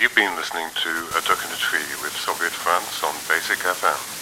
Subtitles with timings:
[0.00, 4.17] You've been listening to A Duck in a Tree with Soviet France on Basic FM.